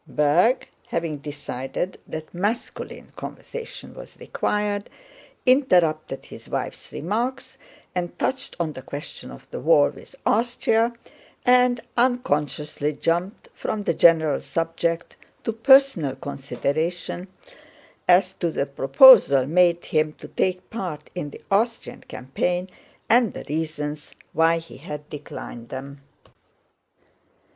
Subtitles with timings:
[0.07, 4.89] Berg, having decided that masculine conversation was required,
[5.45, 7.59] interrupted his wife's remarks
[7.93, 10.91] and touched on the question of the war with Austria,
[11.45, 17.27] and unconsciously jumped from the general subject to personal considerations
[18.07, 22.67] as to the proposals made him to take part in the Austrian campaign
[23.07, 26.01] and the reasons why he had declined them.